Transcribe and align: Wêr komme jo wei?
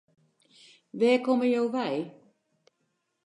Wêr 0.99 1.19
komme 1.25 1.47
jo 1.53 1.63
wei? 1.73 1.97